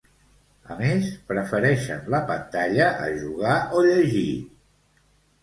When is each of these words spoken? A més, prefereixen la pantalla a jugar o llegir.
A 0.75 0.77
més, 0.77 1.11
prefereixen 1.31 2.01
la 2.15 2.21
pantalla 2.31 2.89
a 3.05 3.11
jugar 3.19 3.61
o 3.77 3.85
llegir. 3.91 4.27